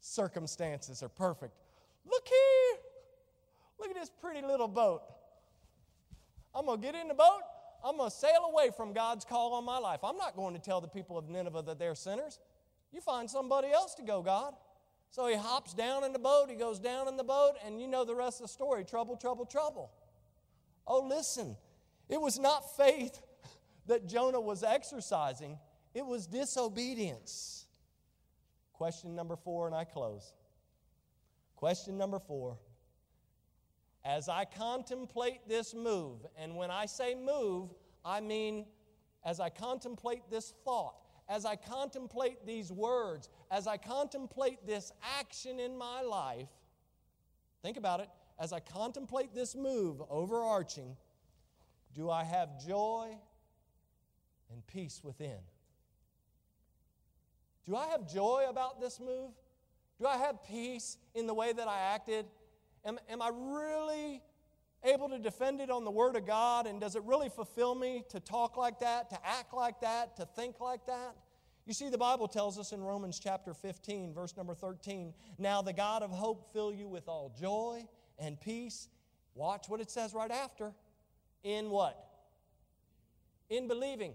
[0.00, 1.54] Circumstances are perfect.
[2.04, 2.80] Look here.
[3.80, 5.02] Look at this pretty little boat.
[6.54, 7.40] I'm going to get in the boat.
[7.84, 10.00] I'm going to sail away from God's call on my life.
[10.02, 12.40] I'm not going to tell the people of Nineveh that they're sinners.
[12.92, 14.54] You find somebody else to go, God.
[15.10, 16.46] So he hops down in the boat.
[16.50, 19.16] He goes down in the boat, and you know the rest of the story trouble,
[19.16, 19.90] trouble, trouble.
[20.86, 21.56] Oh, listen,
[22.08, 23.20] it was not faith
[23.86, 25.58] that Jonah was exercising,
[25.94, 27.66] it was disobedience.
[28.78, 30.34] Question number four, and I close.
[31.56, 32.56] Question number four.
[34.04, 37.70] As I contemplate this move, and when I say move,
[38.04, 38.66] I mean
[39.24, 40.94] as I contemplate this thought,
[41.28, 46.48] as I contemplate these words, as I contemplate this action in my life,
[47.64, 50.96] think about it, as I contemplate this move overarching,
[51.96, 53.18] do I have joy
[54.52, 55.40] and peace within?
[57.68, 59.32] Do I have joy about this move?
[60.00, 62.24] Do I have peace in the way that I acted?
[62.84, 64.22] Am, am I really
[64.84, 66.66] able to defend it on the Word of God?
[66.66, 70.24] And does it really fulfill me to talk like that, to act like that, to
[70.24, 71.14] think like that?
[71.66, 75.74] You see, the Bible tells us in Romans chapter 15, verse number 13 Now the
[75.74, 77.86] God of hope fill you with all joy
[78.18, 78.88] and peace.
[79.34, 80.72] Watch what it says right after.
[81.44, 82.02] In what?
[83.50, 84.14] In believing.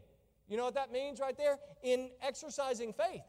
[0.50, 1.60] You know what that means right there?
[1.84, 3.22] In exercising faith.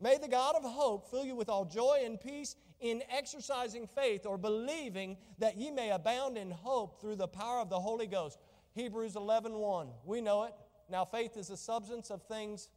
[0.00, 4.26] May the God of hope fill you with all joy and peace in exercising faith
[4.26, 8.38] or believing that ye may abound in hope through the power of the Holy Ghost.
[8.74, 9.88] Hebrews 11 1.
[10.04, 10.52] We know it.
[10.90, 12.68] Now, faith is the substance of things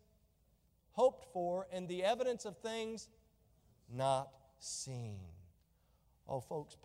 [0.91, 3.09] hoped for and the evidence of things
[3.93, 4.29] not
[4.59, 5.19] seen.
[6.27, 6.77] Oh, folks,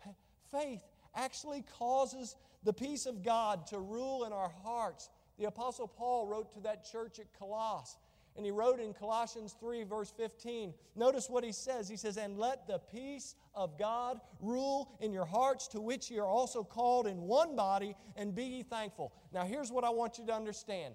[0.50, 0.82] faith
[1.14, 5.10] actually causes the peace of God to rule in our hearts.
[5.38, 7.96] The Apostle Paul wrote to that church at Colossus
[8.36, 10.74] and he wrote in Colossians 3, verse 15.
[10.96, 11.88] Notice what he says.
[11.88, 16.18] He says, And let the peace of God rule in your hearts, to which ye
[16.18, 19.12] are also called in one body, and be ye thankful.
[19.32, 20.94] Now, here's what I want you to understand.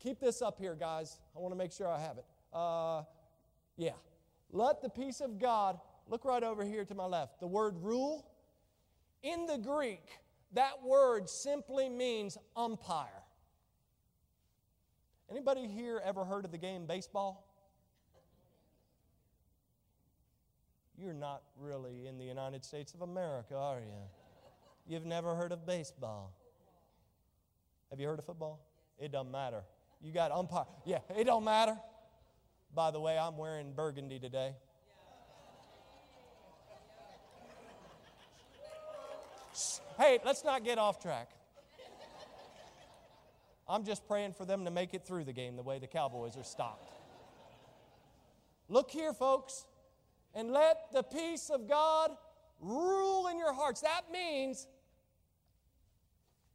[0.00, 1.18] Keep this up here, guys.
[1.36, 2.24] I want to make sure I have it.
[2.52, 3.02] Uh,
[3.76, 3.92] yeah.
[4.50, 7.40] Let the peace of God, look right over here to my left.
[7.40, 8.26] The word rule,
[9.22, 10.02] in the Greek,
[10.52, 13.23] that word simply means umpire.
[15.30, 17.46] Anybody here ever heard of the game baseball?
[20.96, 24.08] You're not really in the United States of America, are you?
[24.86, 26.32] You've never heard of baseball.
[27.90, 28.60] Have you heard of football?
[28.98, 29.62] It doesn't matter.
[30.02, 30.66] You got umpire.
[30.84, 31.76] Yeah, it don't matter.
[32.74, 34.54] By the way, I'm wearing burgundy today.
[39.96, 41.30] Hey, let's not get off track.
[43.68, 46.36] I'm just praying for them to make it through the game the way the Cowboys
[46.36, 46.90] are stopped.
[48.68, 49.66] Look here, folks,
[50.34, 52.10] and let the peace of God
[52.60, 53.80] rule in your hearts.
[53.80, 54.66] That means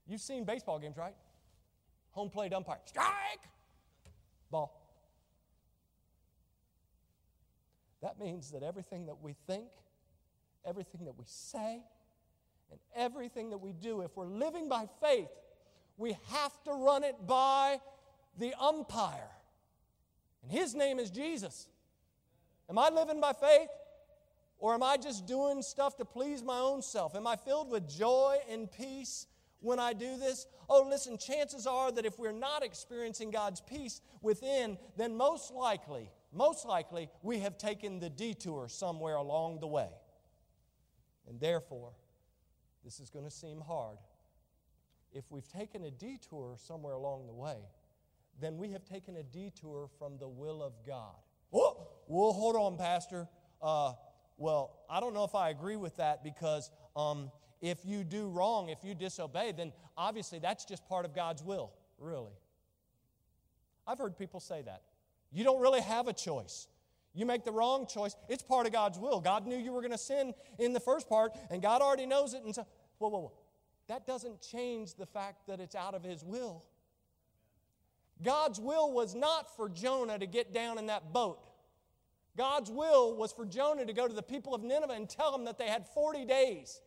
[0.08, 1.16] you've seen baseball games, right?
[2.12, 3.08] Home plate umpire, strike,
[4.52, 4.76] ball.
[8.02, 9.68] That means that everything that we think,
[10.66, 11.82] everything that we say,
[12.72, 15.30] and everything that we do, if we're living by faith,
[16.00, 17.80] we have to run it by
[18.40, 19.30] the umpire.
[20.42, 21.68] And his name is Jesus.
[22.70, 23.70] Am I living by faith?
[24.60, 27.16] Or am I just doing stuff to please my own self?
[27.16, 29.28] Am I filled with joy and peace
[29.60, 30.48] when I do this?
[30.70, 36.10] Oh, listen, chances are that if we're not experiencing God's peace within, then most likely,
[36.32, 39.90] most likely, we have taken the detour somewhere along the way.
[41.28, 41.92] And therefore,
[42.86, 43.98] this is going to seem hard
[45.14, 47.58] if we've taken a detour somewhere along the way,
[48.40, 51.16] then we have taken a detour from the will of God.
[51.52, 53.28] Well, hold on, Pastor.
[53.62, 53.94] Uh,
[54.38, 58.70] well, I don't know if I agree with that because um, if you do wrong,
[58.70, 62.32] if you disobey, then obviously that's just part of God's will, really.
[63.88, 64.84] I've heard people say that.
[65.32, 66.68] You don't really have a choice.
[67.14, 69.20] You make the wrong choice, it's part of God's will.
[69.20, 72.36] God knew you were going to sin in the first part, and God already knows
[72.36, 72.44] it.
[72.44, 72.66] And so,
[73.00, 73.34] whoa, whoa, whoa
[73.90, 76.64] that doesn't change the fact that it's out of His will.
[78.24, 81.40] God's will was not for Jonah to get down in that boat.
[82.38, 85.46] God's will was for Jonah to go to the people of Nineveh and tell them
[85.46, 86.82] that they had 40 days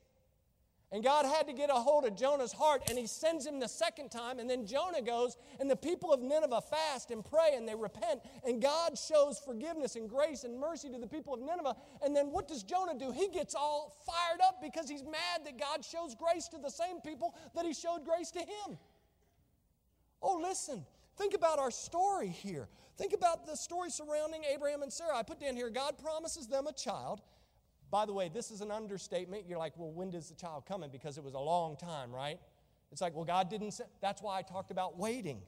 [0.92, 3.68] and God had to get a hold of Jonah's heart, and he sends him the
[3.68, 4.38] second time.
[4.38, 8.20] And then Jonah goes, and the people of Nineveh fast and pray and they repent.
[8.44, 11.76] And God shows forgiveness and grace and mercy to the people of Nineveh.
[12.04, 13.10] And then what does Jonah do?
[13.10, 17.00] He gets all fired up because he's mad that God shows grace to the same
[17.00, 18.78] people that he showed grace to him.
[20.20, 20.84] Oh, listen.
[21.16, 22.68] Think about our story here.
[22.98, 25.16] Think about the story surrounding Abraham and Sarah.
[25.16, 27.22] I put down here God promises them a child.
[27.92, 29.44] By the way, this is an understatement.
[29.46, 30.90] You're like, well, when does the child come in?
[30.90, 32.40] Because it was a long time, right?
[32.90, 33.84] It's like, well, God didn't say.
[34.00, 35.42] That's why I talked about waiting.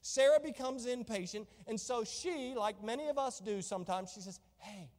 [0.00, 4.90] Sarah becomes impatient, and so she, like many of us do sometimes, she says, Hey,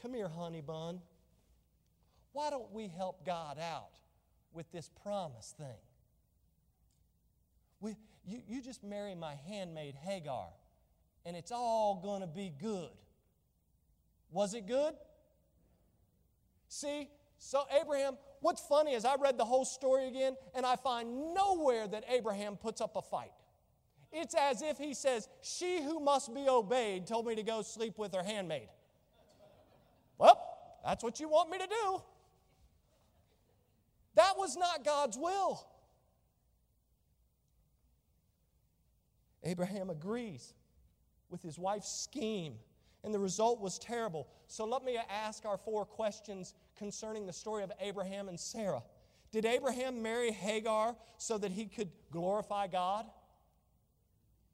[0.00, 1.00] come here, honey bun.
[2.32, 3.90] Why don't we help God out
[4.54, 5.66] with this promise thing?
[7.78, 7.94] We,
[8.24, 10.48] you, you just marry my handmaid Hagar,
[11.26, 12.90] and it's all going to be good.
[14.30, 14.94] Was it good?
[16.70, 21.34] See, so Abraham, what's funny is I read the whole story again, and I find
[21.34, 23.32] nowhere that Abraham puts up a fight.
[24.12, 27.98] It's as if he says, She who must be obeyed told me to go sleep
[27.98, 28.68] with her handmaid.
[30.16, 30.40] Well,
[30.84, 32.02] that's what you want me to do.
[34.14, 35.66] That was not God's will.
[39.42, 40.54] Abraham agrees
[41.30, 42.54] with his wife's scheme,
[43.04, 44.28] and the result was terrible.
[44.46, 48.82] So let me ask our four questions concerning the story of Abraham and Sarah.
[49.32, 53.06] Did Abraham marry Hagar so that he could glorify God?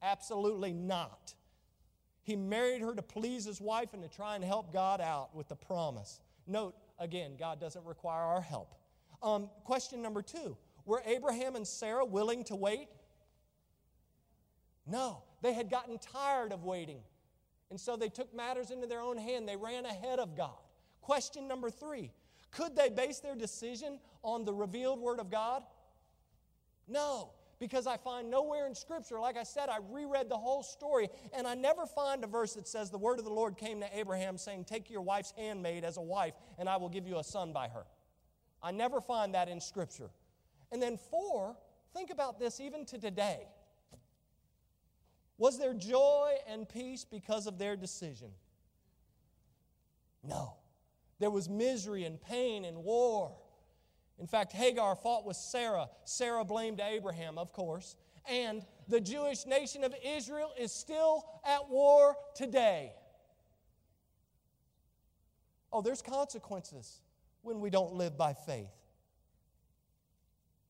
[0.02, 1.34] Absolutely not.
[2.22, 5.48] He married her to please his wife and to try and help God out with
[5.48, 6.20] the promise.
[6.46, 8.74] Note, again, God doesn't require our help.
[9.22, 12.88] Um, question number two Were Abraham and Sarah willing to wait?
[14.86, 17.00] No, they had gotten tired of waiting.
[17.70, 19.48] And so they took matters into their own hand.
[19.48, 20.58] They ran ahead of God.
[21.00, 22.12] Question number three
[22.50, 25.62] Could they base their decision on the revealed Word of God?
[26.88, 31.08] No, because I find nowhere in Scripture, like I said, I reread the whole story,
[31.36, 33.98] and I never find a verse that says the Word of the Lord came to
[33.98, 37.24] Abraham saying, Take your wife's handmaid as a wife, and I will give you a
[37.24, 37.86] son by her.
[38.62, 40.10] I never find that in Scripture.
[40.70, 41.56] And then, four,
[41.94, 43.46] think about this even to today.
[45.38, 48.30] Was there joy and peace because of their decision?
[50.22, 50.54] No.
[51.18, 53.36] There was misery and pain and war.
[54.18, 55.88] In fact, Hagar fought with Sarah.
[56.04, 57.96] Sarah blamed Abraham, of course.
[58.28, 62.92] And the Jewish nation of Israel is still at war today.
[65.72, 67.02] Oh, there's consequences
[67.42, 68.72] when we don't live by faith.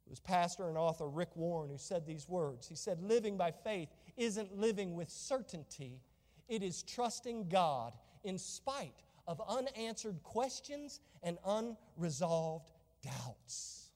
[0.07, 2.69] It was pastor and author Rick Warren who said these words.
[2.69, 6.01] He said, Living by faith isn't living with certainty,
[6.49, 7.93] it is trusting God
[8.25, 12.71] in spite of unanswered questions and unresolved
[13.03, 13.91] doubts.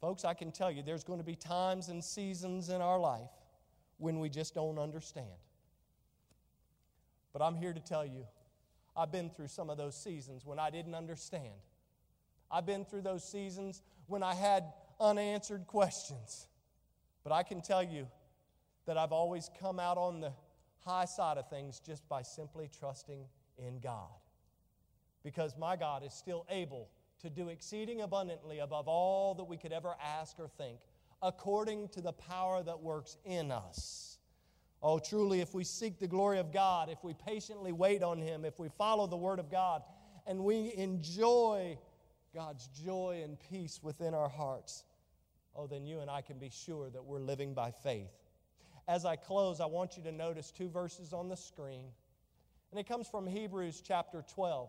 [0.00, 3.30] Folks, I can tell you there's going to be times and seasons in our life
[3.98, 5.26] when we just don't understand.
[7.32, 8.26] But I'm here to tell you,
[8.96, 11.52] I've been through some of those seasons when I didn't understand.
[12.50, 14.64] I've been through those seasons when I had
[14.98, 16.48] unanswered questions.
[17.22, 18.08] But I can tell you
[18.90, 20.32] that I've always come out on the
[20.84, 23.24] high side of things just by simply trusting
[23.56, 24.08] in God.
[25.22, 26.88] Because my God is still able
[27.20, 30.80] to do exceeding abundantly above all that we could ever ask or think,
[31.22, 34.18] according to the power that works in us.
[34.82, 38.44] Oh, truly, if we seek the glory of God, if we patiently wait on Him,
[38.44, 39.84] if we follow the Word of God,
[40.26, 41.78] and we enjoy
[42.34, 44.82] God's joy and peace within our hearts,
[45.54, 48.19] oh, then you and I can be sure that we're living by faith.
[48.90, 51.84] As I close, I want you to notice two verses on the screen.
[52.72, 54.68] And it comes from Hebrews chapter 12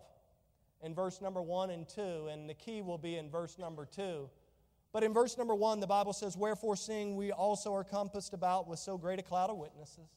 [0.84, 4.30] in verse number 1 and 2, and the key will be in verse number 2.
[4.92, 8.68] But in verse number 1, the Bible says, Wherefore, seeing we also are compassed about
[8.68, 10.14] with so great a cloud of witnesses,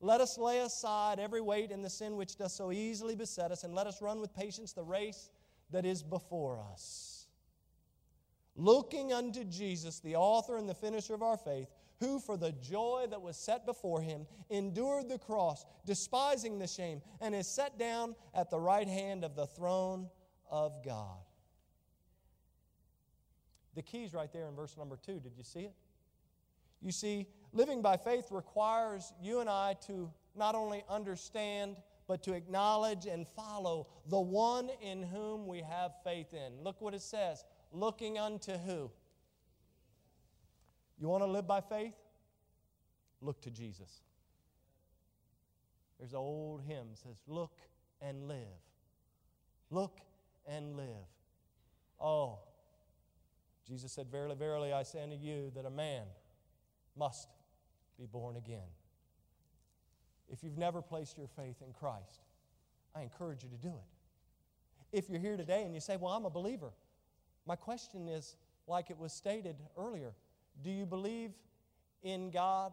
[0.00, 3.64] let us lay aside every weight and the sin which does so easily beset us,
[3.64, 5.30] and let us run with patience the race
[5.72, 7.26] that is before us.
[8.54, 11.68] Looking unto Jesus, the author and the finisher of our faith,
[12.00, 17.02] who for the joy that was set before him endured the cross, despising the shame,
[17.20, 20.08] and is set down at the right hand of the throne
[20.50, 21.18] of God.
[23.74, 25.20] The key's right there in verse number two.
[25.20, 25.74] Did you see it?
[26.80, 31.76] You see, living by faith requires you and I to not only understand,
[32.06, 36.62] but to acknowledge and follow the one in whom we have faith in.
[36.62, 38.90] Look what it says looking unto who?
[40.98, 41.94] You want to live by faith?
[43.20, 44.02] Look to Jesus.
[45.98, 47.52] There's an old hymn says, Look
[48.00, 48.36] and live.
[49.70, 49.98] Look
[50.46, 50.86] and live.
[52.00, 52.38] Oh,
[53.66, 56.04] Jesus said, Verily, verily, I say unto you that a man
[56.96, 57.28] must
[57.98, 58.68] be born again.
[60.28, 62.20] If you've never placed your faith in Christ,
[62.94, 64.96] I encourage you to do it.
[64.96, 66.72] If you're here today and you say, Well, I'm a believer,
[67.46, 68.36] my question is
[68.66, 70.12] like it was stated earlier
[70.62, 71.32] do you believe
[72.02, 72.72] in God?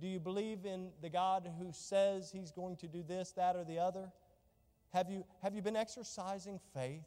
[0.00, 3.64] Do you believe in the God who says He's going to do this, that, or
[3.64, 4.10] the other?
[4.92, 7.06] Have you, have you been exercising faith?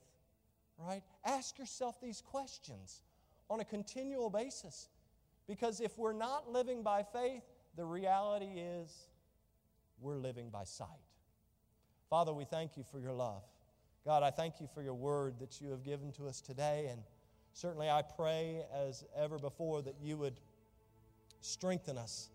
[0.77, 1.03] Right?
[1.25, 3.01] Ask yourself these questions
[3.49, 4.89] on a continual basis.
[5.47, 7.43] Because if we're not living by faith,
[7.75, 9.07] the reality is
[9.99, 10.87] we're living by sight.
[12.09, 13.43] Father, we thank you for your love.
[14.05, 16.87] God, I thank you for your word that you have given to us today.
[16.89, 17.01] And
[17.59, 20.39] certainly I pray, as ever before, that you would
[21.41, 22.29] strengthen us.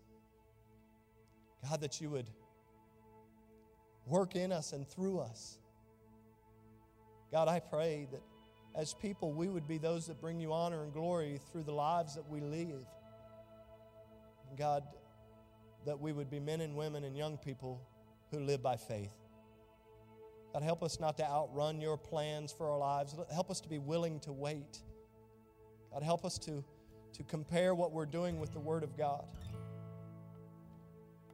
[1.67, 2.29] God, that you would
[4.05, 5.57] work in us and through us.
[7.31, 8.21] God, I pray that
[8.75, 12.13] as people, we would be those that bring you honor and glory through the lives
[12.13, 12.85] that we live.
[14.55, 14.83] God,
[15.87, 17.81] that we would be men and women and young people
[18.29, 19.15] who live by faith.
[20.53, 23.15] God, help us not to outrun your plans for our lives.
[23.33, 24.81] Help us to be willing to wait.
[25.95, 26.61] God, help us to,
[27.13, 29.23] to compare what we're doing with the Word of God.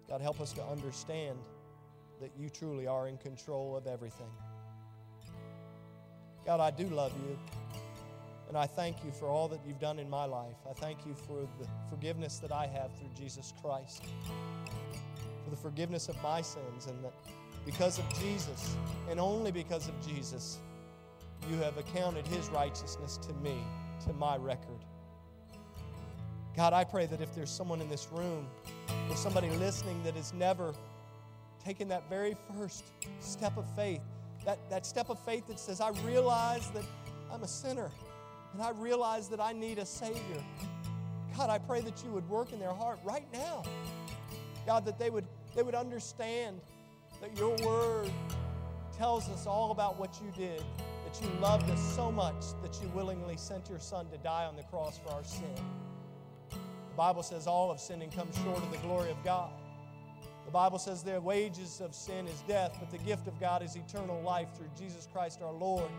[0.07, 1.39] God, help us to understand
[2.21, 4.29] that you truly are in control of everything.
[6.45, 7.39] God, I do love you.
[8.49, 10.57] And I thank you for all that you've done in my life.
[10.69, 14.03] I thank you for the forgiveness that I have through Jesus Christ,
[15.43, 17.13] for the forgiveness of my sins, and that
[17.65, 18.75] because of Jesus,
[19.09, 20.59] and only because of Jesus,
[21.49, 23.57] you have accounted his righteousness to me,
[24.05, 24.85] to my record.
[26.55, 28.47] God, I pray that if there's someone in this room
[29.09, 30.73] or somebody listening that has never
[31.63, 32.83] taken that very first
[33.19, 34.01] step of faith,
[34.45, 36.83] that, that step of faith that says, I realize that
[37.31, 37.89] I'm a sinner
[38.53, 40.43] and I realize that I need a Savior.
[41.37, 43.63] God, I pray that you would work in their heart right now.
[44.65, 45.25] God, that they would,
[45.55, 46.59] they would understand
[47.21, 48.11] that your word
[48.97, 50.63] tells us all about what you did,
[51.11, 54.55] that you loved us so much that you willingly sent your Son to die on
[54.55, 55.55] the cross for our sin.
[56.49, 59.51] The Bible says all of sinned and come short of the glory of God.
[60.45, 63.75] The Bible says the wages of sin is death, but the gift of God is
[63.75, 65.89] eternal life through Jesus Christ our Lord.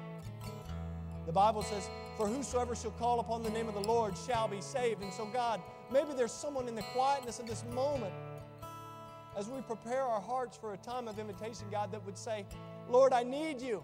[1.26, 4.60] The Bible says, For whosoever shall call upon the name of the Lord shall be
[4.60, 5.02] saved.
[5.02, 5.60] And so, God,
[5.92, 8.12] maybe there's someone in the quietness of this moment
[9.36, 12.44] as we prepare our hearts for a time of invitation, God, that would say,
[12.90, 13.82] Lord, I need you.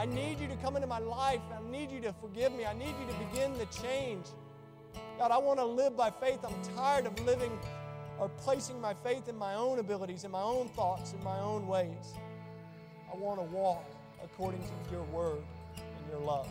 [0.00, 1.42] I need you to come into my life.
[1.54, 2.64] I need you to forgive me.
[2.64, 4.24] I need you to begin the change.
[5.18, 6.38] God, I want to live by faith.
[6.42, 7.52] I'm tired of living
[8.18, 11.66] or placing my faith in my own abilities, in my own thoughts, in my own
[11.66, 12.14] ways.
[13.12, 13.84] I want to walk
[14.24, 15.42] according to your word
[15.76, 16.48] and your love.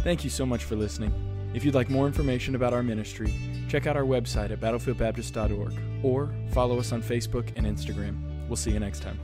[0.00, 1.14] Thank you so much for listening.
[1.54, 3.32] If you'd like more information about our ministry,
[3.66, 8.46] check out our website at battlefieldbaptist.org or follow us on Facebook and Instagram.
[8.46, 9.18] We'll see you next time.